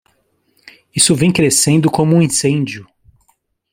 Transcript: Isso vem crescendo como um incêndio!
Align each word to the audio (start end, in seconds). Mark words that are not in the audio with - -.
Isso 0.95 1.13
vem 1.15 1.31
crescendo 1.31 1.91
como 1.91 2.15
um 2.15 2.23
incêndio! 2.23 2.87